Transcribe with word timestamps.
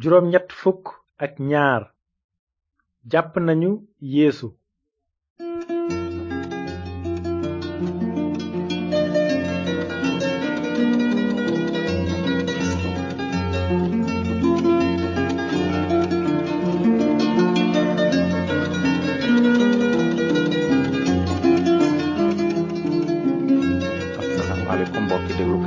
juróom 0.00 0.26
ñett 0.32 0.48
fukk 0.60 0.84
ak 1.24 1.32
ñaar 1.50 1.82
jàpp 3.10 3.32
nañu 3.46 3.70
yéesu 4.12 4.48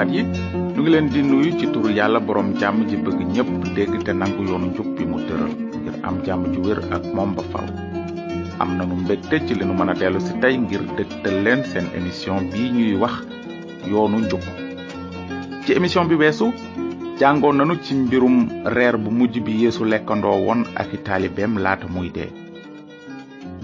jàngkat 0.05 0.13
yi 0.13 0.23
ñu 0.75 0.81
ngi 0.81 0.89
leen 0.91 1.09
di 1.13 1.21
nuyu 1.21 1.51
ci 1.59 1.67
turu 1.73 1.89
yàlla 1.93 2.19
borom 2.19 2.53
jàmm 2.59 2.87
ji 2.89 2.97
bëgg 2.97 3.19
ñëpp 3.33 3.49
dégg 3.75 4.03
te 4.05 4.11
nangu 4.13 4.43
yoonu 4.49 4.65
njub 4.71 4.85
bi 4.97 5.05
mu 5.05 5.17
tëral 5.27 5.49
ngir 5.81 5.95
am 6.03 6.15
jàmm 6.25 6.43
ju 6.53 6.59
wér 6.65 6.79
ak 6.95 7.03
moom 7.15 7.35
ba 7.35 7.43
faw 7.51 7.65
am 8.59 8.77
nanu 8.77 8.95
mbégte 9.03 9.35
ci 9.47 9.53
li 9.55 9.65
nu 9.65 9.73
mën 9.73 9.89
a 9.91 9.93
dellu 9.99 10.19
si 10.27 10.33
tey 10.41 10.55
ngir 10.57 10.81
dëgtal 10.97 11.35
leen 11.45 11.61
seen 11.71 11.85
émission 11.97 12.39
bii 12.51 12.71
ñuy 12.75 12.93
wax 13.01 13.13
yoonu 13.91 14.17
njub 14.21 14.41
ci 15.65 15.71
émission 15.79 16.05
bi 16.09 16.15
weesu 16.21 16.45
jàngoon 17.19 17.55
nanu 17.57 17.75
ci 17.83 17.93
mbirum 17.95 18.37
reer 18.75 18.95
bu 19.03 19.09
mujj 19.19 19.33
bi 19.45 19.51
yeesu 19.63 19.81
lekkandoo 19.91 20.37
woon 20.45 20.61
ak 20.81 20.89
i 20.95 20.99
laata 21.63 21.87
muy 21.93 22.09
dee 22.15 22.31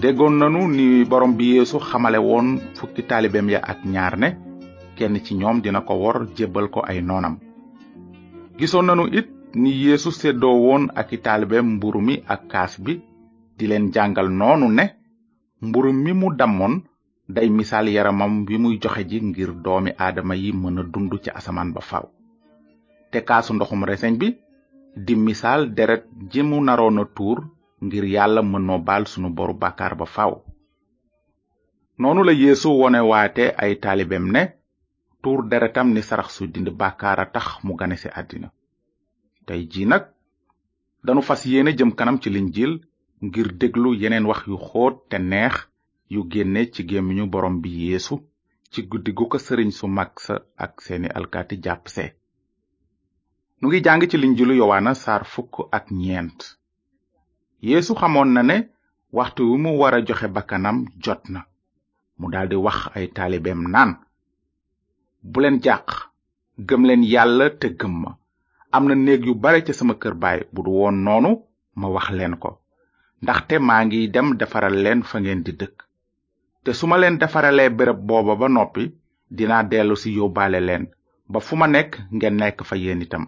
déggoon 0.00 0.34
nanu 0.40 0.60
ni 0.76 1.04
borom 1.10 1.32
bi 1.38 1.54
yeesu 1.54 1.76
xamale 1.88 2.18
woon 2.18 2.48
fukki 2.78 3.02
taalibeem 3.08 3.48
ya 3.54 3.58
ak 3.70 3.78
ñaar 3.94 4.16
ne 4.22 4.30
kenn 4.98 5.16
ci 5.24 5.34
ñoom 5.36 5.60
dina 5.62 5.80
ko 5.86 5.94
wor 5.94 6.16
jébbal 6.34 6.66
ko 6.74 6.80
ay 6.84 7.00
noonam 7.02 7.38
gisoon 8.58 8.86
nanu 8.88 9.04
it 9.18 9.28
ni 9.54 9.70
yeesu 9.84 10.10
seddoo 10.10 10.58
woon 10.64 10.84
ak 11.00 11.12
i 11.12 11.18
taalibeem 11.24 11.66
mburu 11.76 12.00
mi 12.02 12.14
ak 12.34 12.48
kaas 12.52 12.74
bi 12.84 12.98
di 13.56 13.64
leen 13.66 13.92
jàngal 13.94 14.28
noonu 14.28 14.68
ne 14.68 14.84
mburu 15.62 15.92
mi 15.92 16.12
mu 16.12 16.34
dammoon 16.34 16.74
day 17.28 17.48
misaal 17.50 17.86
yaramam 17.88 18.44
bi 18.46 18.58
muy 18.58 18.78
joxe 18.82 19.06
ji 19.10 19.18
ngir 19.22 19.50
doomi 19.64 19.90
aadama 19.96 20.34
yi 20.34 20.50
mën 20.52 20.78
a 20.78 20.82
dund 20.92 21.12
ci 21.22 21.30
asamaan 21.30 21.72
ba 21.72 21.80
faw 21.80 22.04
te 23.10 23.20
kaasu 23.24 23.52
ndoxum 23.54 23.84
reseñ 23.88 24.16
bi 24.20 24.34
di 25.06 25.14
misaal 25.16 25.70
deret 25.74 26.04
ji 26.30 26.42
mu 26.42 26.58
naroon 26.62 26.98
a 26.98 27.04
tuur 27.16 27.38
ngir 27.84 28.04
yàlla 28.04 28.42
mën 28.42 28.50
mënoo 28.52 28.80
baal 28.86 29.06
sunu 29.06 29.28
boru 29.30 29.54
bàkkaar 29.54 29.94
ba 29.96 30.06
faaw 30.06 30.32
noonu 31.98 32.22
la 32.24 32.32
yeesu 32.32 32.68
wone 32.80 33.00
waate 33.10 33.44
ay 33.62 33.72
taalibeem 33.78 34.26
ne 34.32 34.57
tuur 35.22 35.42
deretam 35.50 35.90
ni 35.94 36.02
sarax 36.02 36.36
su 36.38 36.46
dind 36.54 36.68
bàkkaar 36.80 37.18
a 37.20 37.26
tax 37.34 37.46
mu 37.66 37.72
gane 37.80 37.96
ci 38.00 38.08
àddina 38.20 38.48
tey 39.46 39.60
jii 39.72 39.86
nag 39.92 40.04
danu 41.06 41.22
fas 41.28 41.42
yéene 41.50 41.70
jëm 41.78 41.90
kanam 41.98 42.16
ci 42.22 42.28
linjiil 42.30 42.74
ngir 43.26 43.48
déglu 43.60 43.90
yeneen 44.02 44.26
wax 44.30 44.40
yu 44.48 44.56
xóot 44.68 44.94
te 45.10 45.18
neex 45.18 45.56
yu 46.12 46.20
génne 46.32 46.62
ci 46.74 46.80
gémmiñu 46.90 47.26
borom 47.32 47.56
bi 47.62 47.70
yéesu 47.82 48.16
ci 48.72 48.82
guddi 48.90 49.12
ko 49.14 49.24
sëriñ 49.38 49.70
su 49.78 49.86
mag 49.88 50.10
sa 50.24 50.34
ak 50.56 50.80
seeni 50.80 51.08
alkaati 51.18 51.56
jàpp 51.64 51.86
see 51.94 52.10
nu 53.60 53.68
ngi 53.68 53.80
jàng 53.84 54.02
ci 54.10 54.16
linjilu 54.18 54.54
yowaana 54.54 54.94
saar 54.94 55.24
fukk 55.32 55.54
ak 55.72 55.86
ñeent 55.90 56.40
yeesu 57.68 57.94
xamoon 58.00 58.30
na 58.34 58.42
ne 58.42 58.58
waxtu 59.12 59.42
wi 59.50 59.58
mu 59.62 59.70
wara 59.82 59.98
joxe 60.06 60.28
bakkanam 60.36 60.86
jot 61.04 61.22
na 61.28 61.40
mu 62.18 62.30
daldi 62.30 62.54
wax 62.56 62.78
ay 62.94 63.10
taalibeem 63.16 63.66
naan 63.74 64.06
bu 65.22 65.40
jàq 65.62 65.88
gëm 66.68 66.82
leen 66.86 67.02
yàlla 67.12 67.46
te 67.60 67.66
gëm 67.80 67.92
ma 68.02 68.10
am 68.74 68.84
na 68.88 68.94
néeg 68.94 69.24
yu 69.26 69.34
bare 69.34 69.62
ci 69.66 69.72
sama 69.74 69.94
kër 69.94 70.14
baay 70.22 70.38
bu 70.52 70.62
du 70.62 70.70
woon 70.70 70.96
noonu 71.04 71.30
ma 71.80 71.88
wax 71.94 72.10
leen 72.18 72.34
ko 72.42 72.50
ndaxte 73.22 73.54
maa 73.68 73.84
ngi 73.86 74.00
dem 74.14 74.28
defaral 74.40 74.76
leen 74.84 75.02
fa 75.02 75.16
ngeen 75.20 75.40
di 75.46 75.52
dëkk 75.60 75.76
te 76.64 76.70
su 76.78 76.86
ma 76.86 76.96
leen 77.00 77.18
defaralee 77.20 77.70
béréb 77.76 77.98
booba 78.08 78.34
ba 78.40 78.48
noppi 78.48 78.84
dinaa 79.36 79.62
dellu 79.70 79.94
si 80.02 80.08
yóbbaale 80.18 80.60
leen 80.68 80.84
ba 81.32 81.38
fu 81.46 81.54
ma 81.56 81.66
nekk 81.66 81.90
ngeen 82.16 82.36
nekk 82.40 82.58
fa 82.68 82.74
yéen 82.82 83.04
itam 83.04 83.24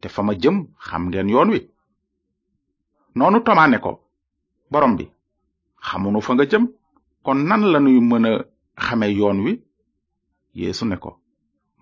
te 0.00 0.08
fa 0.14 0.20
ma 0.24 0.32
jëm 0.42 0.56
xam 0.86 1.02
ngeen 1.08 1.28
yoon 1.32 1.50
wi 1.54 1.60
noonu 3.16 3.38
tomaa 3.46 3.78
ko 3.84 3.92
borom 4.70 4.96
bi 4.98 5.04
xamunu 5.86 6.20
fa 6.26 6.32
nga 6.34 6.44
jëm 6.50 6.64
kon 7.24 7.38
nan 7.48 7.62
lanuy 7.72 8.00
mën 8.00 8.24
a 8.30 8.32
xame 8.84 9.06
yoon 9.18 9.38
wi 9.44 9.52
yeesu 10.60 10.84
ne 10.90 10.96
ko 11.04 11.10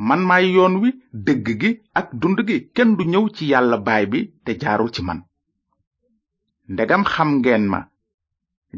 man 0.08 0.20
maay 0.28 0.44
yoon 0.54 0.74
wi 0.82 0.88
dëgg 1.26 1.46
gi 1.60 1.70
ak 2.00 2.08
dund 2.20 2.38
gi 2.48 2.56
kenn 2.76 2.90
du 2.98 3.02
ñëw 3.12 3.24
ci 3.36 3.44
yàlla 3.52 3.76
baay 3.86 4.04
bi 4.12 4.18
te 4.44 4.50
jaarul 4.62 4.90
ci 4.94 5.02
man 5.04 5.20
ndegam 6.72 7.04
xam 7.12 7.30
ngeen 7.38 7.64
ma 7.72 7.80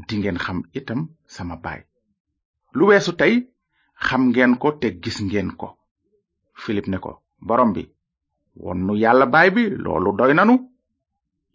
dingeen 0.06 0.38
xam 0.44 0.59
itam 0.78 1.00
sama 1.34 1.56
baay 1.64 1.81
lu 2.76 2.84
weesu 2.88 3.12
tey 3.20 3.34
xam 4.06 4.22
ngeen 4.31 4.53
ko 4.62 4.69
te 4.81 4.86
gis 5.03 5.19
ngeen 5.22 5.48
ko 5.60 5.69
filip 6.62 6.86
ne 6.91 6.98
ko 7.04 7.10
borom 7.47 7.70
bi 7.76 7.82
won 8.65 8.78
nu 8.86 8.92
yàlla 9.03 9.26
baay 9.34 9.48
bi 9.56 9.62
loolu 9.84 10.10
doy 10.19 10.32
nanu 10.34 10.54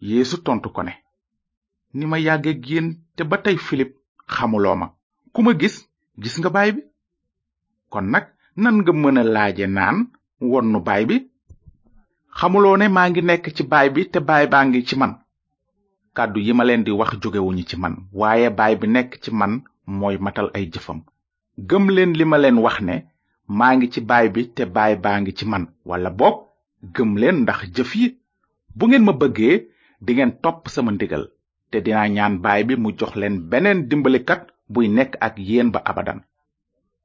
yeesu 0.08 0.36
tontu 0.44 0.68
ko 0.74 0.82
ne 0.84 0.94
ni 1.96 2.04
ma 2.08 2.16
yàggeeg 2.26 2.58
yéen 2.70 2.86
te 3.16 3.22
ba 3.30 3.36
tey 3.44 3.56
filip 3.66 3.90
xamuloo 4.34 4.76
ma 4.80 4.86
ku 5.32 5.40
ma 5.44 5.52
gis 5.60 5.76
gis 6.22 6.36
nga 6.38 6.50
baay 6.56 6.70
bi 6.76 6.82
kon 7.92 8.06
nag 8.12 8.26
nan 8.62 8.74
nga 8.82 8.92
mëna 9.02 9.22
laaje 9.34 9.66
naan 9.78 9.96
wonnu 10.50 10.78
baay 10.88 11.02
bi 11.08 11.16
xamuloo 12.38 12.76
ne 12.80 12.86
maa 12.96 13.08
ngi 13.10 13.22
nekk 13.28 13.44
ci 13.56 13.62
baay 13.72 13.88
bi 13.94 14.00
te 14.12 14.18
baay 14.28 14.44
baa 14.52 14.64
ngi 14.68 14.80
ci 14.88 14.94
man 15.00 15.12
kàddu 16.16 16.38
yi 16.46 16.52
ma 16.58 16.64
leen 16.68 16.82
di 16.86 16.90
wax 17.00 17.10
jógewuñu 17.22 17.64
ci 17.70 17.76
man 17.82 17.94
waaye 18.20 18.48
baay 18.58 18.74
bi 18.80 18.86
nekk 18.94 19.10
ci 19.22 19.30
man 19.38 19.52
mooy 19.98 20.16
matal 20.24 20.46
ay 20.56 20.64
jëfam 20.72 21.00
gëm 21.68 21.84
leen 21.96 22.10
li 22.18 22.24
ma 22.30 22.36
leen 22.42 22.58
wax 22.64 22.76
ne 22.88 22.96
maa 23.58 23.72
ngi 23.76 23.86
ci 23.92 24.00
baay 24.10 24.26
bi 24.34 24.40
te 24.56 24.62
baay 24.76 24.92
baa 25.04 25.16
ngi 25.20 25.32
ci 25.38 25.44
man 25.52 25.62
wala 25.88 26.10
boog 26.18 26.36
gëm 26.94 27.10
leen 27.20 27.36
ndax 27.42 27.58
jëf 27.76 27.90
yi 28.00 28.06
bu 28.76 28.84
ngeen 28.86 29.04
ma 29.06 29.12
bëggee 29.20 29.56
di 30.04 30.10
ngeen 30.14 30.32
topp 30.42 30.60
sama 30.74 30.90
ndigal 30.94 31.24
te 31.70 31.76
dinaa 31.84 32.08
ñaan 32.16 32.34
baay 32.44 32.60
bi 32.68 32.74
mu 32.82 32.88
jox 32.98 33.12
leen 33.20 33.34
beneen 33.50 33.78
dimbalikat 33.88 34.42
buy 34.72 34.86
nekk 34.96 35.12
ak 35.26 35.34
yéen 35.48 35.70
ba 35.74 35.80
abadan 35.90 36.20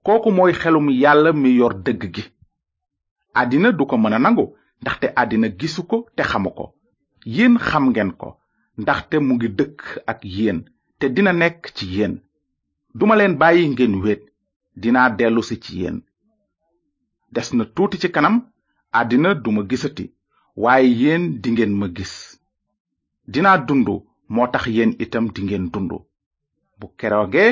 kooku 0.06 0.30
mooy 0.36 0.54
xelum 0.62 0.86
yàlla 1.02 1.32
mi 1.42 1.50
yor 1.60 1.74
dëgg 1.86 2.02
gi 2.16 2.24
àddina 3.42 3.70
du 3.78 3.84
ko 3.90 3.96
mën 4.02 4.14
a 4.14 4.20
nangu 4.26 4.46
ndaxte 4.82 5.08
àddina 5.22 5.48
gisu 5.60 5.82
ko 5.90 5.98
te 6.16 6.24
xamu 6.32 6.50
ko 6.58 6.66
yéen 7.36 7.54
xam 7.68 7.86
ngeen 7.92 8.12
ko 8.22 8.30
ndaxte 8.82 9.16
mu 9.26 9.34
ngi 9.36 9.50
dëkk 9.58 9.78
ak 10.12 10.20
yéen 10.36 10.60
te 11.00 11.06
dina 11.16 11.32
nekk 11.42 11.60
ci 11.76 11.86
yéen 11.96 12.14
duma 12.98 13.14
leen 13.18 13.34
bàyyi 13.42 13.64
ngeen 13.74 13.94
wéet 14.04 14.24
dinaa 14.82 15.10
dellusi 15.18 15.56
ci 15.64 15.72
yéen 15.82 15.98
des 17.34 17.48
na 17.58 17.64
tuuti 17.76 17.98
ci 18.02 18.10
kanam 18.16 18.36
àddina 19.00 19.30
duma 19.44 19.62
gisati 19.70 20.06
waaye 20.64 20.90
yéen 21.02 21.24
dingeen 21.44 21.74
ma 21.80 21.88
gis 21.96 22.14
dinaa 23.34 23.58
dund 23.68 23.88
moo 24.34 24.48
tax 24.54 24.64
yéen 24.76 24.92
itam 25.06 25.26
di 25.34 25.42
ngeen 25.46 25.70
dund 25.74 25.92
bu 26.80 26.86
keroogee 27.00 27.50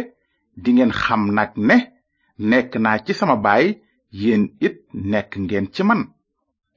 dingeen 0.64 0.92
xam 1.02 1.22
nag 1.38 1.52
ne 1.58 1.76
nekk 2.40 2.76
naa 2.76 2.98
ci 3.00 3.14
sama 3.14 3.36
baay 3.36 3.66
yéen 4.12 4.46
it 4.60 4.78
nekk 4.94 5.38
ngeen 5.38 5.66
ci 5.74 5.84
man 5.84 5.98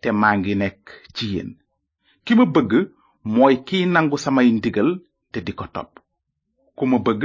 te 0.03 0.11
maa 0.13 0.37
ngi 0.37 0.55
nekk 0.55 0.81
ci 1.15 1.27
yéen 1.35 1.51
ki 2.25 2.35
ma 2.35 2.45
bëgg 2.45 2.73
mooy 3.25 3.57
kiy 3.67 3.87
nangu 3.87 4.17
samay 4.19 4.51
ndigal 4.53 4.89
te 5.33 5.39
di 5.41 5.53
ko 5.53 5.65
topp 5.75 5.91
ku 6.77 6.85
ma 6.87 6.99
bëgg 7.07 7.23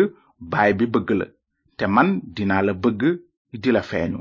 baay 0.51 0.73
bi 0.73 0.85
bëgg 0.93 1.09
la 1.19 1.25
te 1.77 1.85
man 1.87 2.09
dinaa 2.35 2.61
la 2.67 2.73
bëgg 2.73 3.01
di 3.63 3.69
la 3.71 3.81
feeñu 3.89 4.19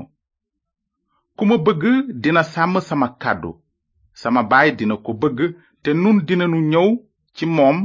ku 1.37 1.43
ma 1.45 1.55
bëgg 1.67 1.83
dina 2.23 2.43
sàmm 2.43 2.75
sama 2.89 3.07
kàddu 3.21 3.51
sama 4.21 4.41
baay 4.51 4.71
dina 4.77 4.95
ko 5.05 5.11
bëgg 5.21 5.39
te 5.83 5.89
nun 5.93 6.17
dinanu 6.27 6.57
ñëw 6.71 6.87
ci 7.35 7.45
moom 7.45 7.77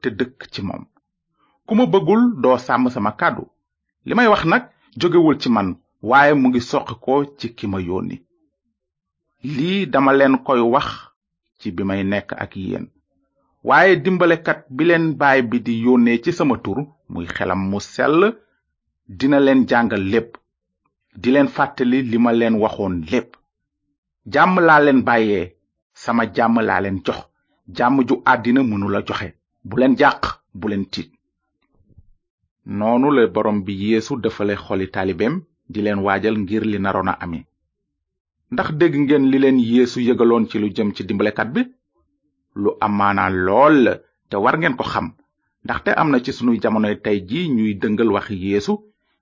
te 0.00 0.08
dëkk 0.18 0.38
ci 0.52 0.60
moom 0.62 0.84
ku 1.66 1.74
ma 1.74 1.84
bëggul 1.94 2.22
doo 2.42 2.56
sàmm 2.66 2.84
sama 2.90 3.10
kàddu 3.20 3.42
li 4.06 4.14
may 4.14 4.28
wax 4.32 4.44
nag 4.52 4.62
jógewul 4.96 5.38
ci 5.40 5.48
man 5.54 5.68
waaye 6.10 6.32
mu 6.40 6.46
ngi 6.48 6.60
soqi 6.70 6.94
ko 7.04 7.14
ci 7.38 7.46
ki 7.56 7.66
ma 7.72 7.78
yónni 7.88 8.16
lii 9.54 9.86
dama 9.92 10.12
leen 10.18 10.34
koy 10.46 10.60
wax 10.74 10.88
ci 11.58 11.66
bi 11.76 11.82
may 11.88 12.02
nekk 12.10 12.28
ak 12.44 12.52
yéen 12.62 12.86
waaye 13.68 13.92
dimbalekat 14.04 14.60
bi 14.76 14.82
leen 14.88 15.04
baay 15.20 15.40
bi 15.50 15.58
di 15.66 15.74
yónnee 15.84 16.20
ci 16.24 16.30
sama 16.38 16.56
tur 16.64 16.78
muy 17.12 17.26
xelam 17.36 17.60
mu 17.70 17.78
sell 17.80 18.20
dina 19.18 19.38
leen 19.46 19.60
jàngal 19.70 20.04
lépp 20.12 20.30
di 21.22 21.28
leen 21.32 21.48
fàttali 21.54 21.98
li 22.10 22.18
ma 22.18 22.32
leen 22.32 22.54
waxoon 22.62 22.94
lépp 23.10 23.30
jàmm 24.32 24.54
laa 24.66 24.80
leen 24.84 25.00
bàyyee 25.08 25.44
sama 25.94 26.24
jàmm 26.36 26.56
laa 26.68 26.80
leen 26.80 26.98
jox 27.06 27.20
jàmm 27.76 27.96
ju 28.08 28.14
àddina 28.24 28.62
mënula 28.62 29.00
joxe 29.08 29.28
bu 29.64 29.76
leen 29.80 29.94
jàq 29.98 30.20
bu 30.54 30.68
leen 30.68 30.84
tiit 30.90 31.13
noonu 32.66 33.10
la 33.12 33.26
borom 33.26 33.62
bi 33.64 33.72
yéesu 33.74 34.16
dafa 34.16 34.44
dafale 34.44 34.54
xoli 34.64 34.86
taalibeem 34.94 35.34
di 35.72 35.80
leen 35.84 35.98
waajal 36.04 36.36
ngir 36.42 36.62
li 36.72 36.78
naroon 36.84 37.08
a 37.08 37.14
ame 37.24 37.40
ndax 38.52 38.68
dégg 38.80 38.94
ngeen 39.04 39.24
li 39.30 39.38
leen 39.42 39.58
yeesu 39.70 39.98
yëgaloon 40.06 40.44
ci 40.48 40.56
lu 40.58 40.68
jëm 40.76 40.90
ci 40.96 41.02
dimbalekat 41.08 41.48
bi 41.54 41.62
lu 42.62 42.70
amaana 42.86 43.24
lool 43.46 43.74
la 43.84 43.92
te 44.30 44.36
war 44.44 44.56
ngeen 44.58 44.76
ko 44.78 44.84
xam 44.92 45.06
ndaxte 45.64 45.88
am 46.00 46.08
na 46.10 46.18
ci 46.24 46.30
sunu 46.36 46.52
jamonoy 46.62 46.96
tey 47.04 47.18
ji 47.28 47.40
ñuy 47.56 47.72
dëngal 47.82 48.08
wax 48.14 48.26
yéesu 48.44 48.74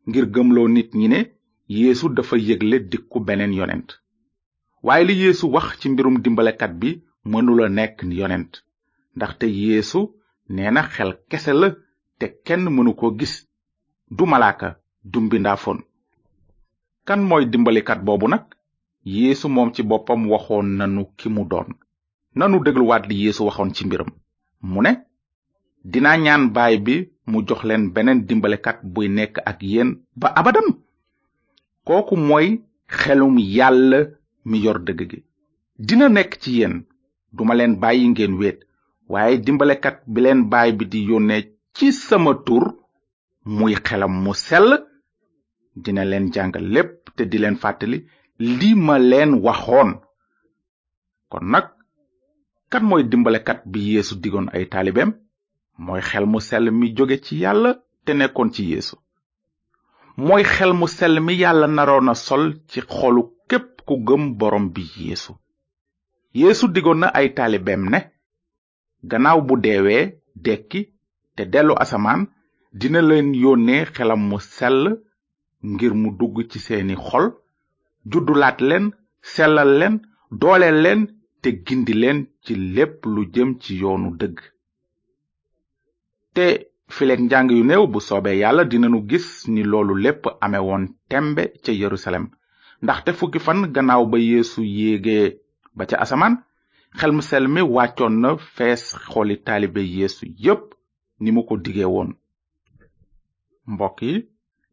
ngir 0.09 0.27
gëmloo 0.35 0.69
nit 0.69 0.91
ñi 0.99 1.09
ne 1.12 1.21
yéesu 1.77 2.06
dafa 2.17 2.37
yëgle 2.49 2.77
dikku 2.91 3.19
beneen 3.27 3.55
yonent 3.59 3.89
waaye 4.87 5.05
li 5.09 5.15
yéesu 5.23 5.44
wax 5.55 5.67
ci 5.81 5.87
mbirum 5.93 6.17
dimbalekat 6.25 6.73
bi 6.81 6.91
mënula 7.31 7.67
nekk 7.77 7.97
yonent 8.21 8.53
ndaxte 9.17 9.44
yéesu 9.61 10.00
nee 10.55 10.71
na 10.75 10.83
xel 10.93 11.11
kese 11.31 11.53
la 11.61 11.69
te 12.22 12.28
kenn 12.46 12.66
mënu 12.74 12.92
ko 13.00 13.08
gis 13.20 13.32
du 14.19 14.26
malaaka 14.32 14.69
du 15.12 15.20
mbindaafoon 15.22 15.78
kan 17.08 17.20
mooy 17.28 17.44
dimbalikat 17.50 18.00
boobu 18.06 18.28
nag 18.30 18.44
yéesu 19.14 19.48
moom 19.50 19.72
ci 19.74 19.82
boppam 19.82 20.28
waxoon 20.30 20.69
nanu 20.78 21.02
ki 21.19 21.28
mu 21.34 21.44
doon 21.50 21.70
nanu 22.36 22.60
dégluwaat 22.64 23.06
li 23.08 23.16
yéesu 23.24 23.42
waxoon 23.46 23.74
ci 23.74 23.86
mbiram 23.86 24.10
mu 24.62 24.80
ne 24.82 24.92
dinaa 25.84 26.16
ñaan 26.16 26.44
baay 26.54 26.78
bi 26.78 27.10
mu 27.26 27.42
jox 27.48 27.62
leen 27.64 27.90
beneen 27.94 28.20
dimbalikat 28.28 28.78
buy 28.84 29.08
nekk 29.08 29.34
ak 29.46 29.58
yéen 29.62 29.90
ba 30.16 30.28
abadam 30.34 30.69
kooku 31.84 32.16
mooy 32.16 32.62
xelum 32.86 33.36
yàlla 33.38 33.98
mi 34.44 34.62
yor 34.64 34.78
dëgg 34.84 35.00
gi 35.10 35.20
dina 35.86 36.08
nekk 36.08 36.38
ci 36.40 36.50
yéen 36.60 36.84
duma 37.32 37.54
leen 37.54 37.80
bàyyi 37.82 38.08
ngeen 38.08 38.34
wéet 38.40 38.58
waaye 39.08 39.38
dimbalekat 39.42 39.96
bi 40.06 40.20
leen 40.20 40.46
baay 40.50 40.72
bi 40.72 40.84
di 40.86 41.00
yónnee 41.08 41.51
ci 41.74 41.92
sama 41.92 42.34
tur 42.46 42.64
muy 43.58 43.74
xelam 43.84 44.12
mu 44.24 44.32
sell 44.46 44.69
dina 45.82 46.04
leen 46.10 46.26
jàngal 46.34 46.66
lépp 46.74 46.92
te 47.16 47.22
di 47.30 47.38
leen 47.42 47.56
fàttali 47.62 47.98
li 48.58 48.70
ma 48.86 48.94
leen 49.10 49.30
waxoon 49.46 49.90
kon 51.32 51.44
nag 51.52 51.66
kan 52.70 52.82
mooy 52.88 53.02
dimbalekat 53.10 53.60
bi 53.72 53.80
yéesu 53.92 54.14
digoon 54.22 54.46
ay 54.56 54.64
taalibeem 54.72 55.10
mooy 55.84 56.00
xel 56.08 56.24
mu 56.32 56.38
sell 56.48 56.66
mi 56.78 56.86
jóge 56.96 57.16
ci 57.24 57.34
yàlla 57.42 57.70
te 58.04 58.12
nekkoon 58.14 58.50
ci 58.54 58.62
yeesu 58.70 58.96
mooy 60.26 60.44
xel 60.54 60.72
mu 60.78 60.86
sell 60.96 61.16
mi 61.26 61.34
yàlla 61.42 61.66
naroon 61.76 62.04
na 62.06 62.14
sol 62.26 62.44
ci 62.70 62.78
xolu 62.94 63.22
képp 63.48 63.69
ku 63.86 63.94
gëm 64.06 64.22
boroom 64.38 64.66
bi 64.74 64.82
yéesu 64.98 65.32
yéesu 66.38 66.66
digoon 66.74 67.00
na 67.00 67.06
ay 67.19 67.28
taalibeem 67.36 67.82
ne 67.92 67.98
gannaaw 69.10 69.40
bu 69.46 69.54
deewee 69.64 70.04
dekki 70.44 70.82
te 71.37 71.44
dellu 71.55 71.75
asamaan 71.82 72.23
dina 72.82 73.00
leen 73.08 73.29
yónnee 73.43 73.84
xelam 73.94 74.20
mu 74.31 74.38
sell 74.56 74.81
ngir 75.73 75.93
mu 76.00 76.08
dugg 76.19 76.37
ci 76.50 76.58
seeni 76.67 76.94
xol 77.06 77.26
juddulaat 78.11 78.58
leen 78.69 78.87
sellal 79.32 79.70
leen 79.81 79.94
dooleel 80.40 80.79
leen 80.84 81.00
te 81.43 81.49
gindi 81.67 81.94
leen 82.02 82.19
ci 82.44 82.52
lépp 82.75 82.96
lu 83.14 83.23
jëm 83.34 83.50
ci 83.62 83.73
yoonu 83.82 84.11
dëgg 84.20 84.38
te 86.34 86.46
fileek 86.94 87.20
njàng 87.26 87.50
yu 87.58 87.62
néew 87.69 87.84
bu 87.93 87.99
soobee 88.08 88.38
yàlla 88.43 88.62
dina 88.64 88.87
dinanu 88.88 88.99
gis 89.11 89.29
ni 89.52 89.62
loolu 89.70 89.94
lépp 90.05 90.23
ame 90.44 90.58
woon 90.69 90.84
tembe 91.11 91.44
ca 91.62 91.73
yerusalem 91.82 92.25
ndaxte 92.84 93.11
fukki 93.19 93.40
fan 93.46 93.58
gannaaw 93.75 94.05
ba 94.11 94.19
yéesu 94.29 94.61
yéegee 94.79 95.26
ba 95.76 95.84
ca 95.90 95.96
asamaan 96.05 96.34
xel 96.99 97.12
mu 97.17 97.23
sel 97.29 97.44
mi 97.55 97.62
wàccoon 97.75 98.14
na 98.23 98.31
fees 98.56 98.82
xoli 99.11 99.37
taalibe 99.46 99.82
yéesu 99.96 100.25
yépp 100.44 100.64
ni 101.22 101.30
mu 101.34 101.40
ko 101.46 101.54
dige 101.64 101.84
woon 101.94 102.10
mbokk 103.72 103.98
yi 104.08 104.14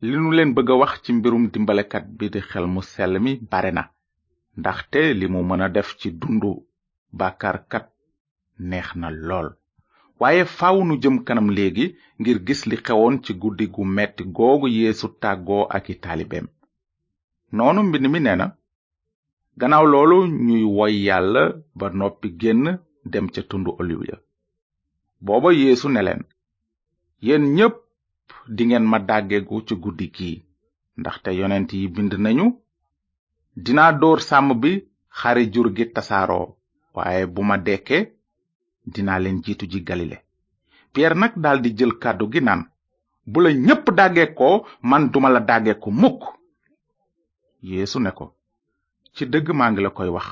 li 0.07 0.15
nu 0.23 0.29
leen 0.37 0.51
bëgg 0.55 0.69
a 0.73 0.79
wax 0.81 0.93
ci 1.03 1.09
mbirum 1.17 1.43
dimbalekat 1.53 2.05
bi 2.17 2.25
di 2.33 2.39
xel 2.49 2.65
mu 2.73 2.81
sell 2.93 3.13
mi 3.25 3.31
bare 3.51 3.71
na 3.77 3.83
ndaxte 4.59 4.99
li 5.19 5.25
mu 5.33 5.39
mën 5.47 5.61
a 5.65 5.67
def 5.75 5.89
ci 5.99 6.07
dundu 6.21 6.51
bàkkaarkat 7.19 7.85
neex 8.69 8.87
na 9.01 9.07
lool 9.27 9.47
waaye 10.19 10.43
faw 10.57 10.75
nu 10.87 10.93
jëm 11.03 11.15
kanam 11.27 11.47
léegi 11.57 11.85
ngir 12.19 12.37
gis 12.47 12.61
li 12.69 12.75
xewoon 12.85 13.15
ci 13.23 13.31
guddi 13.41 13.65
gu 13.73 13.81
metti 13.97 14.23
googu 14.37 14.67
yéesu 14.77 15.07
tàggoo 15.21 15.63
ak 15.77 15.85
i 15.93 15.95
taalibeem 16.03 16.47
noonu 17.55 17.79
mbind 17.87 18.05
mi 18.13 18.19
nee 18.25 18.37
na 18.39 18.45
gannaaw 19.59 19.85
loolu 19.93 20.17
ñuy 20.45 20.63
woy 20.77 20.93
yàlla 21.07 21.43
ba 21.79 21.85
noppi 21.99 22.27
génn 22.41 22.61
dem 23.11 23.25
ca 23.33 23.41
tundu 23.49 23.71
oliw 23.81 24.01
ya 24.09 24.15
booba 25.25 25.49
yeesu 25.61 25.87
ne 25.95 26.01
leen 26.07 26.23
yéen 27.25 27.43
ñépp 27.57 27.75
dingeen 28.55 28.85
ma 28.91 28.97
dàggeeku 29.09 29.55
ci 29.67 29.73
guddi 29.83 30.07
gi 30.15 30.29
ndaxte 30.99 31.29
yonent 31.39 31.69
yi 31.79 31.87
bind 31.95 32.13
nañu 32.25 32.45
dinaa 33.63 33.91
dóor 34.01 34.19
sàmm 34.29 34.49
bi 34.61 34.71
xari 35.19 35.43
jur 35.53 35.67
gi 35.75 35.83
tasaaroo 35.95 36.47
waaye 36.95 37.21
bu 37.33 37.41
ma 37.49 37.55
dekke 37.67 37.97
dinaa 38.93 39.19
leen 39.23 39.37
jiitu 39.43 39.65
ji 39.71 39.79
galile 39.87 40.17
piyeer 40.91 41.13
nag 41.21 41.33
daldi 41.43 41.69
jël 41.77 41.93
kàddu 42.03 42.25
gi 42.33 42.41
naan 42.45 42.61
bu 43.31 43.37
la 43.43 43.49
ñépp 43.67 43.85
daggeekoo 43.97 44.55
man 44.89 45.03
duma 45.11 45.29
la 45.35 45.39
daggeeku 45.49 45.89
mukk 46.01 46.21
yeesu 47.69 47.97
ne 48.01 48.11
ko 48.17 48.25
ci 49.13 49.23
dëgg 49.31 49.47
maa 49.57 49.71
ngi 49.71 49.81
la 49.85 49.89
koy 49.97 50.09
wax 50.15 50.27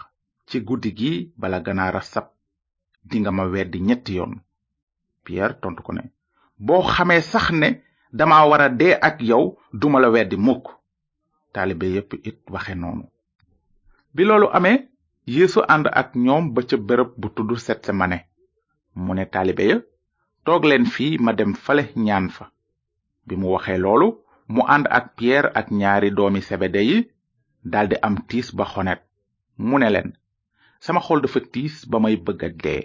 ci 0.47 0.57
guddi 0.67 0.89
gi 0.99 1.11
bala 1.39 1.57
ganaara 1.65 2.01
sab 2.13 2.25
dinga 3.09 3.31
ma 3.37 3.43
weddi 3.53 3.79
ñetti 3.87 4.11
yoon 4.17 4.33
piyeer 5.23 5.51
tontu 5.61 5.81
ko 5.87 5.93
ne 5.97 6.03
boo 6.65 6.81
xamee 6.81 7.21
sax 7.25 7.51
ne 7.53 7.69
dama 8.17 8.37
war 8.49 8.61
a 8.61 8.69
dee 8.79 8.93
ak 9.07 9.21
yow 9.29 9.43
duma 9.79 9.99
la 10.01 10.09
weddi 10.15 10.37
mukk 10.47 10.65
taalibe 11.53 11.87
yépp 11.95 12.11
it 12.29 12.39
waxe 12.53 12.73
noonu 12.81 13.05
bi 14.15 14.21
loolu 14.27 14.47
amee 14.57 14.77
yeesu 15.35 15.59
ànd 15.73 15.85
ak 16.01 16.09
ñoom 16.25 16.45
ba 16.53 16.61
ca 16.69 16.77
bërëb 16.87 17.09
bu 17.19 17.27
tudd 17.35 17.51
setsemane 17.65 18.17
mu 19.03 19.13
ne 19.13 19.25
taalibe 19.33 19.65
toog 20.45 20.63
leen 20.69 20.85
fii 20.93 21.19
ma 21.25 21.31
dem 21.37 21.51
fale 21.63 21.83
ñaan 22.05 22.27
fa 22.35 22.45
bi 23.25 23.33
mu 23.39 23.47
waxee 23.55 23.77
loolu 23.85 24.07
mu 24.53 24.61
ànd 24.75 24.85
ak 24.97 25.05
piyeer 25.15 25.45
ak 25.59 25.67
ñaari 25.79 26.09
doomi 26.17 26.41
sebede 26.49 26.81
yi 26.89 26.97
daldi 27.71 27.95
am 28.05 28.15
tiis 28.29 28.49
ba 28.57 28.65
xonet 28.73 29.01
mu 29.67 29.77
ne 29.79 29.89
leen 29.93 30.09
sama 30.85 30.99
xol 31.05 31.19
dafa 31.21 31.39
tiis 31.53 31.75
ba 31.91 31.97
may 32.03 32.15
bëgga 32.25 32.49
dee 32.63 32.81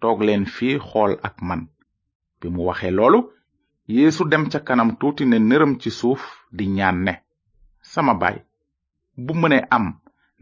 toog 0.00 0.18
leen 0.26 0.44
fii 0.56 0.76
xool 0.90 1.12
ak 1.28 1.36
man 1.48 1.62
bi 2.40 2.48
mu 2.54 2.60
waxee 2.68 2.90
loolu 2.98 3.20
yéesu 3.94 4.22
dem 4.30 4.44
ca 4.52 4.58
kanam 4.66 4.90
tuuti 4.98 5.24
ne 5.28 5.38
nërëm 5.50 5.72
ci 5.82 5.90
suuf 5.98 6.22
di 6.56 6.64
ñaan 6.76 6.98
ne 7.06 7.12
sama 7.92 8.12
baay 8.20 8.36
bu 9.24 9.32
mënee 9.40 9.62
am 9.76 9.84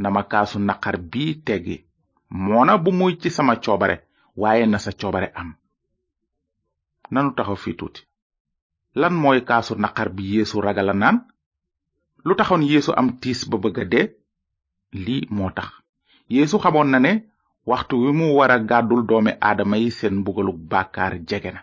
na 0.01 0.09
kaasu 0.31 0.57
naqar 0.69 0.97
bii 1.13 1.33
teggi 1.47 1.77
moona 2.45 2.75
bu 2.85 2.91
muy 2.99 3.13
ci 3.21 3.29
sama 3.37 3.55
coobare 3.65 3.97
waaye 4.41 4.65
na 4.69 4.79
sa 4.85 4.91
coobare 5.01 5.29
am 5.41 5.49
nanu 7.12 7.31
taxu 7.37 7.57
fi 7.62 7.71
tuuti 7.79 8.03
lan 9.00 9.15
mooy 9.23 9.41
kaasu 9.49 9.73
naqar 9.83 10.09
bi 10.17 10.23
yéesu 10.35 10.57
ragal 10.67 10.91
a 10.91 10.93
naan 11.03 11.19
lu 12.26 12.33
taxoon 12.38 12.62
yéesu 12.71 12.91
am 12.99 13.09
tiis 13.21 13.41
ba 13.50 13.57
bëgg 13.62 13.79
a 13.79 13.85
dee 13.93 14.07
lii 15.05 15.23
moo 15.37 15.50
tax 15.57 15.69
yéesu 16.35 16.57
xamoon 16.62 16.88
na 16.93 16.99
ne 17.05 17.12
waxtu 17.71 17.95
wi 18.03 18.11
mu 18.19 18.26
wara 18.38 18.57
gàddul 18.69 19.03
doomi 19.09 19.33
aadama 19.47 19.76
yi 19.83 19.88
seen 19.99 20.15
mbugaluk 20.21 20.59
baakaar 20.71 21.15
jege 21.29 21.50
na 21.57 21.62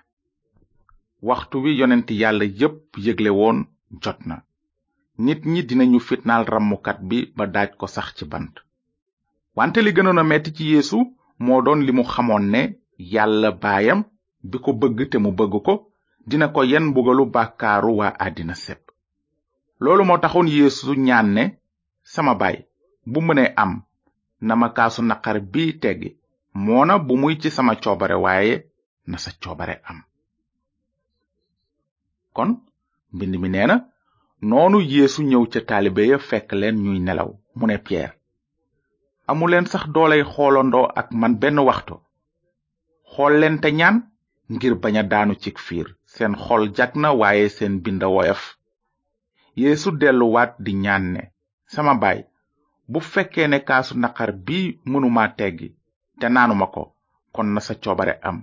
waxtu 1.30 1.58
wi 1.64 1.72
yonent 1.80 2.08
yàlla 2.22 2.46
yépp 2.60 2.78
yëgle 3.06 3.30
woon 3.40 3.58
jot 4.04 4.20
na 4.30 4.36
nit 5.26 5.42
ñi 5.52 5.62
dinañu 5.70 6.00
fitnaal 6.08 6.44
rammukat 6.52 7.00
bi 7.10 7.18
ba 7.38 7.44
daaj 7.54 7.70
ko 7.80 7.86
sax 7.96 8.08
ci 8.18 8.24
bant 8.32 8.56
wante 9.58 9.80
li 9.82 9.92
gënoon 9.96 10.22
a 10.22 10.24
metti 10.30 10.50
ci 10.58 10.64
yéesu 10.72 11.00
moo 11.46 11.60
doon 11.66 11.80
li 11.86 11.92
mu 11.98 12.04
xamoon 12.14 12.46
ne 12.54 12.62
yàlla 13.14 13.50
baayam 13.64 14.00
bi 14.50 14.58
ko 14.64 14.70
bëgg 14.82 15.00
te 15.12 15.18
mu 15.24 15.30
bëgg 15.40 15.54
ko 15.68 15.74
dina 16.30 16.48
ko 16.56 16.62
yen 16.72 16.86
mbugalu 16.90 17.24
bàkkaaru 17.36 17.92
waa 18.00 18.14
àddina 18.26 18.56
sépp 18.66 18.82
loolu 19.84 20.04
moo 20.08 20.22
taxoon 20.24 20.48
yéesu 20.56 20.92
ñaan 21.08 21.28
ne 21.38 21.44
sama 22.14 22.34
baay 22.42 22.58
bu 23.12 23.20
mënee 23.28 23.50
am 23.64 23.72
na 24.48 24.54
ma 24.60 24.68
kaasu 24.78 25.02
naqar 25.10 25.38
bi 25.54 25.64
teggi 25.84 26.10
moona 26.66 26.94
bu 27.08 27.14
muy 27.22 27.36
ci 27.42 27.50
sama 27.58 27.74
coobare 27.84 28.18
waaye 28.26 28.56
na 29.12 29.18
sa 29.24 29.32
coobare 29.44 29.76
am 29.90 30.00
kon 32.36 32.50
mbind 33.14 33.34
mi 33.42 33.50
nee 33.54 33.68
na 33.70 33.76
noonu 34.50 34.78
yéesu 34.92 35.20
ñëw 35.30 35.44
ca 35.54 35.60
taalibe 35.70 36.04
ya 36.12 36.18
fekk 36.30 36.48
leen 36.60 36.76
ñuy 36.86 37.00
nelaw 37.06 37.30
mu 37.58 37.66
ne 37.68 37.76
piyeer 37.86 38.12
amuleen 39.30 39.66
sax 39.72 39.84
doolay 39.94 40.24
xoolandoo 40.32 40.88
ak 41.00 41.08
man 41.20 41.34
benn 41.42 41.60
waxtu 41.68 41.96
xool 43.12 43.34
leen 43.42 43.56
te 43.64 43.70
ñaan 43.80 43.98
ngir 44.54 44.74
bañ 44.84 44.96
a 45.02 45.04
daanu 45.12 45.34
cig 45.42 45.58
fiir 45.66 45.88
seen 46.14 46.34
xool 46.44 46.64
jag 46.78 46.92
na 47.02 47.10
waaye 47.20 47.46
seen 47.58 47.74
bind 47.84 48.04
woyof 48.16 48.44
yéesu 49.62 49.90
delluwaat 50.02 50.52
di 50.66 50.72
ñaan 50.86 51.06
ne 51.14 51.22
sama 51.74 51.94
baay 52.02 52.20
bu 52.92 53.00
fekkee 53.14 53.48
ne 53.50 53.58
kaasu 53.70 53.94
naqar 54.04 54.32
bi 54.46 54.60
mënuma 54.92 55.24
teggi 55.38 55.70
te 56.20 56.26
naanuma 56.34 56.66
ko 56.76 56.84
kon 57.36 57.48
na 57.54 57.60
sa 57.68 57.74
coobare 57.84 58.14
am 58.30 58.38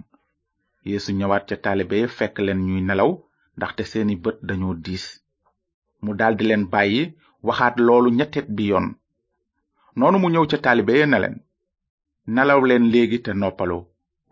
yeesu 0.90 1.10
ñëwaat 1.18 1.44
ca 1.48 1.56
taalibe 1.64 1.96
ya 2.02 2.08
fekk 2.18 2.34
leen 2.46 2.60
ñuy 2.68 2.82
nelaw 2.88 3.12
ndaxte 3.60 3.84
seeni 3.92 4.14
bët 4.24 4.36
dañoo 4.48 4.74
diis 4.84 5.04
mu 6.04 6.10
daldi 6.20 6.42
leen 6.48 6.64
bàyyi 6.72 7.02
waxaat 7.46 7.74
loolu 7.86 8.08
ñettet 8.18 8.46
bi 8.56 8.64
yoon 8.70 8.86
noonu 9.98 10.16
mu 10.22 10.28
ñëw 10.32 10.44
ca 10.50 10.56
taalibe 10.64 10.92
ya 11.00 11.06
ne 11.08 11.18
leen 11.22 11.36
nelaw 12.34 12.60
leen 12.68 12.84
léegi 12.92 13.18
te 13.24 13.30
noppalu 13.40 13.76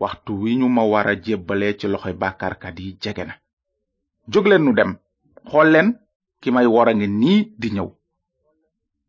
waxtu 0.03 0.31
wi 0.41 0.51
ñu 0.59 0.67
ma 0.75 0.83
wara 0.93 1.13
jébbale 1.23 1.67
ci 1.79 1.85
loxo 1.87 1.87
loxoy 1.93 2.15
bàkkaarkat 2.21 2.77
yi 2.83 2.89
jege 3.01 3.23
na 3.27 3.35
jógleen 4.31 4.63
nu 4.65 4.71
dem 4.79 4.91
xool 5.49 5.67
leen 5.73 5.89
ki 6.41 6.49
may 6.55 6.67
wora 6.75 6.91
ngi 6.97 7.07
nii 7.21 7.39
di 7.61 7.67
ñëw 7.75 7.89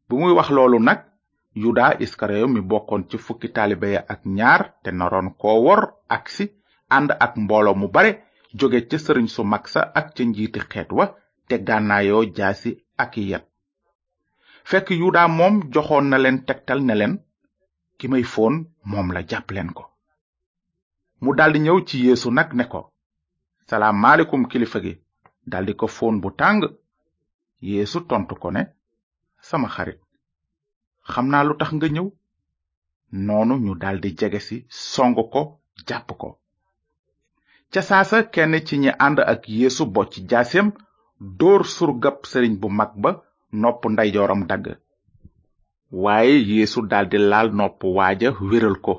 bu 0.06 0.14
muy 0.20 0.32
wax 0.38 0.48
loolu 0.56 0.78
nag 0.88 1.00
yuda 1.62 1.86
iskariyo 2.04 2.46
mi 2.54 2.60
bokkoon 2.70 3.02
ci 3.10 3.16
fukki 3.26 3.48
taalibe 3.56 3.88
ya 3.96 4.00
ak 4.12 4.20
ñaar 4.38 4.60
te 4.82 4.90
naroon 4.98 5.28
ko 5.40 5.48
wor 5.66 5.80
aksi 6.16 6.44
ànd 6.96 7.08
ak 7.24 7.32
mbooloo 7.42 7.76
mu 7.80 7.88
bare 7.96 8.12
jóge 8.58 8.80
ca 8.90 8.98
sëriñ 9.04 9.26
su 9.34 9.42
mag 9.52 9.64
sa 9.72 9.80
ak 9.98 10.06
ca 10.16 10.22
njiiti 10.26 10.60
xeet 10.70 10.90
wa 10.98 11.04
te 11.48 11.54
gànnaayoo 11.66 12.22
jaasi 12.36 12.70
ak 13.02 13.12
yet 13.30 13.44
fekk 14.70 14.86
yuda 15.00 15.22
moom 15.38 15.54
joxoon 15.72 16.06
na 16.10 16.16
leen 16.22 16.38
tektal 16.48 16.80
ne 16.84 16.94
leen 17.00 17.14
ki 17.98 18.06
may 18.12 18.24
foon 18.32 18.54
moom 18.90 19.08
la 19.14 19.20
jàpp 19.30 19.46
leen 19.54 19.70
ko 19.76 19.84
mu 21.22 21.30
daldi 21.38 21.58
ñëw 21.64 21.78
ci 21.88 21.96
yeesu 22.06 22.28
nag 22.38 22.48
ne 22.58 22.64
ko 22.72 22.80
salaamaaleykum 23.68 24.42
kilifa 24.50 24.78
gi 24.84 24.94
daldi 25.52 25.72
ko 25.80 25.86
foon 25.96 26.16
bu 26.22 26.28
tàng 26.40 26.62
yeesu 27.70 27.98
tontu 28.08 28.34
ko 28.42 28.48
ne 28.56 28.62
sama 29.48 29.68
xarit 29.74 29.98
xam 31.12 31.26
naa 31.32 31.46
lu 31.48 31.54
tax 31.60 31.70
nga 31.76 31.88
ñëw 31.94 32.08
noonu 33.26 33.54
ñu 33.64 33.72
daldi 33.82 34.08
jege 34.18 34.40
si 34.48 34.56
song 34.92 35.14
ko 35.34 35.40
jàpp 35.88 36.08
ko 36.20 36.28
ca 37.74 37.80
saasa 37.88 38.18
kenn 38.34 38.54
ci 38.66 38.74
ñi 38.82 38.90
ànd 39.06 39.18
ak 39.32 39.42
yeesu 39.58 39.84
bocc 39.94 40.12
jaaseem 40.30 40.68
dóor 41.38 41.60
surgab 41.74 42.16
sëriñ 42.30 42.54
bu 42.60 42.68
mag 42.78 42.90
ba 43.02 43.10
nopp 43.62 43.82
ndeyjooram 43.92 44.42
dagg 44.50 44.64
waaye 46.02 46.34
yeesu 46.50 46.78
daldi 46.90 47.18
laal 47.30 47.48
nopp 47.58 47.80
waaja 47.96 48.28
wéral 48.50 48.76
ko 48.86 48.94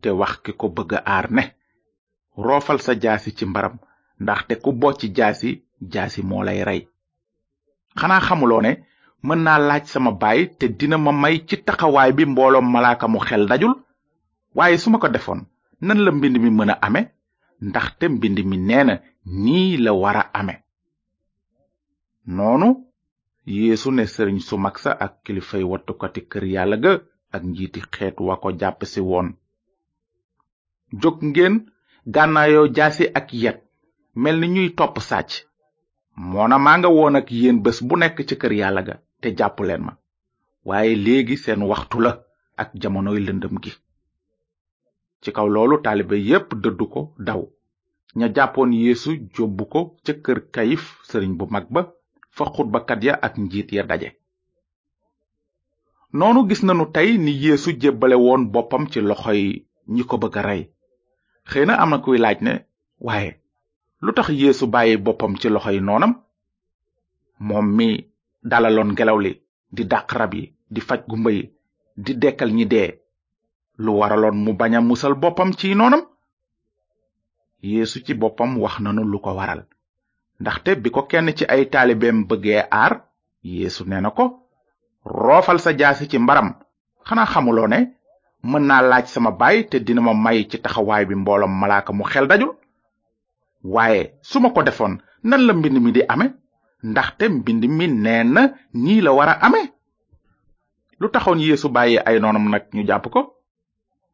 te 0.00 0.08
wax 0.20 0.32
ki 0.44 0.52
ko 0.60 0.66
bëgg 0.76 0.92
aar 1.14 1.26
ne 1.36 1.42
roofal 2.46 2.78
sa 2.84 2.92
jaasi 3.02 3.30
ci 3.36 3.44
mbaram 3.50 3.74
ndaxte 4.22 4.54
ku 4.64 4.70
bocc 4.82 5.00
jaasi 5.18 5.50
jaasi 5.92 6.20
moo 6.28 6.42
lay 6.46 6.60
rey 6.68 6.80
xanaa 7.98 8.24
xamuloo 8.28 8.62
ne 8.64 8.70
mën 9.26 9.40
naa 9.44 9.58
laaj 9.68 9.84
sama 9.92 10.10
baay 10.22 10.40
te 10.58 10.66
dina 10.78 10.96
ma 11.04 11.12
may 11.22 11.36
ci 11.48 11.56
taxawaay 11.66 12.10
bi 12.16 12.24
mbooloom 12.32 12.66
malaaka 12.72 13.06
mu 13.12 13.18
xel 13.26 13.44
dajul 13.50 13.74
waaye 14.56 14.76
su 14.82 14.88
ma 14.90 14.98
ko 15.02 15.08
defoon 15.14 15.40
nan 15.86 15.98
la 16.04 16.10
mbind 16.16 16.36
mi 16.42 16.50
mën 16.50 16.70
a 16.72 16.76
ndaxte 17.66 18.04
mbind 18.12 18.38
mi 18.50 18.56
neena 18.68 18.94
nii 19.44 19.76
la 19.84 19.92
wara 20.02 20.22
ame 20.38 20.54
noonu 22.36 22.68
yeesu 23.56 23.88
ne 23.96 24.04
sëriñ 24.14 24.38
su 24.48 24.54
mag 24.64 24.76
sa 24.82 24.90
ak 25.04 25.12
kilifay 25.24 25.64
wattukati 25.70 26.20
kër 26.30 26.44
yàlla 26.54 26.76
ga 26.84 26.92
ak 27.34 27.42
njiiti 27.50 27.80
xeet 27.92 28.16
wa 28.26 28.34
ko 28.42 28.48
jàpp 28.60 28.80
woon 29.10 29.28
jóg 31.00 31.16
ngeen 31.30 31.54
gànnaayoo 32.14 32.66
jaasi 32.76 33.04
ak 33.18 33.26
yet 33.42 33.58
mel 34.22 34.36
ni 34.40 34.46
ñuy 34.54 34.68
topp 34.78 34.94
sàcc 35.10 35.30
moona 36.30 36.56
maa 36.64 36.78
nga 36.78 36.88
woon 36.96 37.14
ak 37.20 37.28
yéen 37.38 37.58
bés 37.64 37.78
bu 37.86 37.94
nekk 37.98 38.18
ci 38.28 38.34
kër 38.40 38.52
yàlla 38.60 38.82
ga 38.88 38.94
te 39.20 39.28
jàppuleen 39.38 39.82
ma 39.86 39.92
waaye 40.68 40.92
léegi 41.04 41.36
seen 41.44 41.60
waxtu 41.70 41.96
la 42.04 42.12
ak 42.62 42.68
jamonoy 42.80 43.18
lëndëm 43.26 43.54
gi 43.62 43.72
ci 45.22 45.28
kaw 45.36 45.46
loolu 45.54 45.76
taalibe 45.84 46.16
yépp 46.30 46.48
dëddu 46.62 46.84
ko 46.94 47.00
daw 47.28 47.40
ña 48.18 48.26
jàppoon 48.36 48.70
yeesu 48.80 49.10
jóbbu 49.34 49.64
ko 49.72 49.80
ca 50.04 50.12
kër 50.24 50.38
kayif 50.54 50.82
sëriñ 51.08 51.32
bu 51.38 51.44
mag 51.54 51.66
ba 51.74 51.80
fa 52.36 52.44
xutbakat 52.54 53.00
ya 53.06 53.14
ak 53.26 53.34
njiit 53.42 53.68
ya 53.76 53.82
daje 53.90 54.08
noonu 56.18 56.40
gis 56.48 56.62
nanu 56.64 56.84
tey 56.94 57.10
ni 57.24 57.32
yéesu 57.44 57.70
jébbale 57.80 58.16
woon 58.24 58.42
boppam 58.54 58.84
ci 58.92 58.98
loxo 59.08 59.30
yi 59.40 59.52
ñi 59.94 60.02
ko 60.08 60.14
bëgg 60.22 60.36
a 60.38 60.42
rey 60.48 60.62
xëy 61.50 61.64
na 61.66 61.74
am 61.82 61.90
na 61.90 61.98
kuy 62.04 62.18
laaj 62.22 62.38
ne 62.46 62.52
waaye 63.06 63.30
lu 64.04 64.10
tax 64.16 64.26
yéesu 64.42 64.64
bàyyi 64.74 64.94
boppam 65.06 65.32
ci 65.40 65.46
loxo 65.54 65.70
yi 65.74 65.80
noonam 65.86 66.12
moom 67.46 67.66
mi 67.76 67.88
dalaloon 68.50 68.90
ngelaw 68.94 69.18
li 69.24 69.32
di 69.74 69.82
dàq 69.92 70.08
rab 70.18 70.32
yi 70.38 70.44
di 70.74 70.80
faj 70.88 71.00
gumba 71.08 71.30
yi 71.36 71.42
di 72.04 72.12
dekkal 72.22 72.50
ñi 72.58 72.64
dee 72.72 72.88
lu 73.78 73.92
waraloon 74.02 74.36
mu 74.44 74.52
bañ 74.58 74.72
musal 74.88 75.12
boppam 75.22 75.50
ci 75.58 75.68
noonam 75.78 76.02
yeesu 77.70 77.98
ci 78.06 78.12
boppam 78.20 78.50
wax 78.62 78.74
nanu 78.82 79.02
lu 79.12 79.18
ko 79.24 79.30
waral 79.38 79.60
ndaxte 80.40 80.70
bi 80.82 80.88
ko 80.94 81.00
kenn 81.10 81.28
ci 81.38 81.44
ay 81.54 81.62
taalibeem 81.72 82.18
bëggee 82.28 82.62
aar 82.80 82.92
yeesu 83.54 83.82
ko 84.18 84.24
roofal 85.22 85.58
sa 85.64 85.70
jaasi 85.80 86.04
ci 86.10 86.16
mbaram 86.24 86.48
xanaa 87.06 87.26
xamuloo 87.32 87.68
ne 87.72 87.78
mën 88.50 88.62
naa 88.68 88.82
laaj 88.90 89.06
sama 89.14 89.30
baay 89.40 89.58
te 89.70 89.76
dina 89.86 90.00
ma 90.06 90.12
may 90.24 90.40
ci 90.50 90.56
taxawaay 90.64 91.04
bi 91.08 91.14
mboolam 91.22 91.52
malaaka 91.60 91.90
mu 91.96 92.04
xel 92.10 92.26
dajul 92.30 92.52
waaye 93.74 94.02
su 94.28 94.36
ma 94.42 94.48
ko 94.54 94.60
defoon 94.66 94.94
nan 95.28 95.42
la 95.46 95.52
mbind 95.58 95.76
mi 95.84 95.90
di 95.96 96.02
ame 96.14 96.26
ndaxte 96.90 97.24
mbind 97.36 97.62
mi 97.76 97.86
nee 98.04 98.22
na 98.34 98.42
nii 98.84 99.00
la 99.04 99.12
war 99.16 99.28
a 99.32 99.36
ame 99.46 99.62
lu 101.00 101.06
taxoon 101.14 101.40
yeesu 101.44 101.68
bàyyi 101.76 101.96
ay 102.08 102.16
noonam 102.20 102.46
nag 102.52 102.64
ñu 102.74 102.82
jàpp 102.90 103.06
ko 103.14 103.20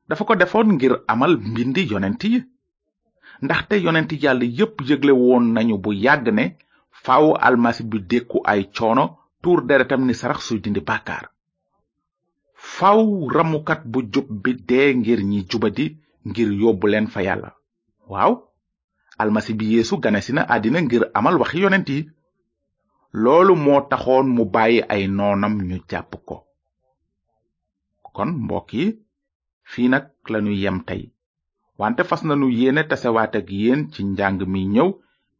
dafa 0.08 0.23
ko 0.28 0.34
defoon 0.38 0.68
ngir 0.76 0.94
amal 1.14 1.32
mbindi 1.50 1.82
yonent 1.92 2.23
yi 2.32 2.38
ndaxte 3.44 3.75
yonent 3.84 4.11
yàlla 4.25 4.46
yépp 4.58 4.76
yëgle 4.88 5.12
woon 5.23 5.44
nañu 5.54 5.76
bu 5.82 5.90
yàgg 6.04 6.26
ne 6.38 6.44
faaw 7.04 7.26
almasi 7.46 7.82
bi 7.90 7.99
dékku 8.11 8.38
ay 8.52 8.61
coono 8.76 9.04
tuur 9.42 9.61
deretam 9.68 10.02
ni 10.04 10.14
sarax 10.20 10.40
suy 10.46 10.58
dindi 10.64 10.80
bàkkaar 10.88 11.25
faw 12.75 12.99
ramukat 13.34 13.80
bu 13.92 13.99
jub 14.12 14.28
bi 14.42 14.50
dee 14.68 14.88
ngir 14.99 15.20
ñi 15.30 15.40
jubadi 15.50 15.87
ngir 16.28 16.49
yóbbu 16.62 16.87
leen 16.90 17.06
fa 17.12 17.20
yàlla 17.26 17.50
waaw 18.12 18.32
almasi 19.20 19.52
bi 19.58 19.64
yeesu 19.75 19.94
ganesi 20.04 20.32
na 20.34 20.42
àddina 20.54 20.78
ngir 20.87 21.02
amal 21.18 21.37
waxi 21.40 21.58
yonent 21.64 21.88
yi 21.92 22.00
loolu 23.23 23.54
moo 23.64 23.80
taxoon 23.90 24.26
mu 24.37 24.44
bàyyi 24.54 24.78
ay 24.94 25.02
noonam 25.16 25.54
ñu 25.68 25.76
jàpp 25.90 26.12
ko 26.28 26.37
kon 28.16 28.30
mbokk 28.44 28.73
fii 29.64 29.88
nag 29.88 30.06
lanu 30.28 30.52
yem 30.62 30.78
tey 30.88 31.02
wante 31.80 32.02
fas 32.09 32.23
nanu 32.28 32.49
yéene 32.59 32.83
tasewaat 32.90 33.33
ak 33.40 33.49
yéen 33.59 33.80
ci 33.92 34.00
njàng 34.11 34.40
mi 34.52 34.61
ñëw 34.75 34.90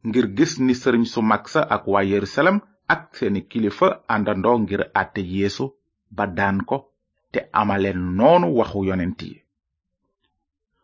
ngir 0.09 0.27
gis 0.37 0.53
ni 0.67 0.75
sëriñ 0.81 1.05
su 1.13 1.21
mag 1.31 1.43
sa 1.53 1.61
ak 1.75 1.83
waa 1.93 2.05
yerusalem 2.11 2.57
ak 2.95 3.01
seeni 3.19 3.41
kilifa 3.51 3.89
àndandoo 4.15 4.57
ngir 4.63 4.83
àtte 5.01 5.21
yeesu 5.33 5.67
ba 6.17 6.25
daan 6.39 6.59
ko 6.69 6.77
te 7.33 7.39
amale 7.61 7.91
noonu 8.19 8.47
waxu 8.59 8.79
yonent 8.89 9.21
yi 9.27 9.35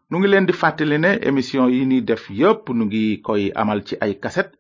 nu 0.08 0.16
ngi 0.18 0.28
leen 0.30 0.46
di 0.48 0.52
fàttali 0.60 0.96
ne 1.00 1.10
émission 1.28 1.66
yi 1.74 1.80
ni 1.90 1.98
def 2.08 2.24
yépp 2.38 2.64
nu 2.76 2.82
ngi 2.88 3.02
koy 3.26 3.42
amal 3.60 3.80
ci 3.86 3.94
ay 4.04 4.12
kaset 4.22 4.50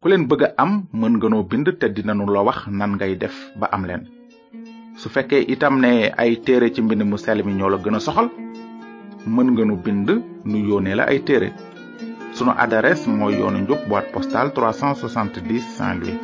ku 0.00 0.06
leen 0.10 0.24
bëgg 0.28 0.42
a 0.46 0.54
am 0.62 0.72
mën 0.98 1.14
nga 1.16 1.28
noo 1.30 1.48
bind 1.50 1.66
te 1.80 1.86
dinanu 1.94 2.24
la 2.34 2.40
wax 2.46 2.60
nan 2.78 2.92
ngay 2.96 3.12
def 3.22 3.36
ba 3.60 3.66
am 3.76 3.84
leen 3.88 4.02
su 4.98 5.08
fekkee 5.08 5.42
itam 5.54 5.78
ne 5.80 6.10
ay 6.18 6.36
téere 6.42 6.68
ci 6.74 6.82
mbind 6.82 7.02
mu 7.06 7.16
sell 7.18 7.42
mi 7.46 7.52
ñoo 7.58 7.70
la 7.70 7.76
gën 7.78 7.94
a 7.96 8.00
soxal 8.06 8.26
mën 9.34 9.48
nga 9.52 9.64
nu 9.64 9.76
bind 9.76 10.10
nu 10.44 10.56
yónnee 10.68 10.96
la 10.96 11.04
ay 11.06 11.18
téere 11.22 11.52
sunu 12.34 12.52
adresse 12.58 13.06
mooy 13.06 13.38
yoonu 13.38 13.58
njub 13.60 13.78
boîte 13.88 14.10
postale 14.12 14.50
370 14.50 15.60
saint 15.60 15.98
louis 16.02 16.16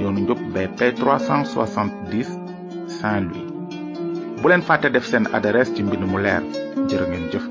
yoonu 0.00 0.20
njub 0.20 0.38
bp 0.54 0.80
370 0.80 2.26
saint 2.98 3.24
louis 3.32 3.46
bu 4.42 4.48
leen 4.48 4.62
fàtte 4.62 4.92
def 4.92 5.06
seen 5.06 5.24
adresse 5.32 5.74
ci 5.74 5.82
mbind 5.82 6.04
mu 6.04 6.18
leer 6.18 6.42
jër 6.90 7.02
ngeen 7.08 7.30
jëf 7.32 7.44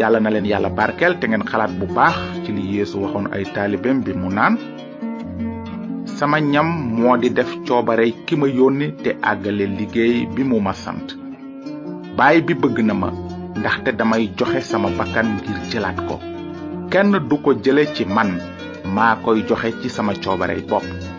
yàlla 0.00 0.20
na 0.20 0.30
leen 0.30 0.46
yàlla 0.48 0.68
barkeel 0.70 1.18
te 1.20 1.28
ngeen 1.28 1.44
xalaat 1.44 1.72
bu 1.78 1.86
baax 1.94 2.16
ci 2.46 2.50
li 2.52 2.76
yeesu 2.76 3.00
waxoon 3.02 3.28
ay 3.34 3.44
taalibeem 3.54 4.00
bi 4.04 4.12
mu 4.14 4.30
naan 4.30 4.54
sama 6.16 6.40
ñam 6.40 6.64
moo 6.96 7.16
di 7.22 7.28
def 7.30 7.50
coobare 7.68 8.06
ki 8.26 8.34
ma 8.40 8.46
yónni 8.58 8.86
te 9.02 9.10
àggale 9.30 9.64
liggéey 9.78 10.18
bi 10.34 10.42
mu 10.50 10.58
ma 10.66 10.72
sant 10.84 11.08
baay 12.16 12.40
bi 12.46 12.54
bëgg 12.62 12.78
na 12.88 12.94
ma 13.02 13.08
ndaxte 13.60 13.90
damay 13.98 14.24
joxe 14.38 14.60
sama 14.70 14.88
bakkan 14.98 15.28
ngir 15.36 15.58
jëlaat 15.70 15.98
ko 16.08 16.16
kenn 16.92 17.12
du 17.28 17.36
ko 17.44 17.50
jële 17.64 17.84
ci 17.94 18.04
man 18.16 18.30
maa 18.96 19.12
koy 19.24 19.38
joxe 19.48 19.68
ci 19.82 19.88
sama 19.96 20.12
coobare 20.24 20.56
bopp 20.70 21.15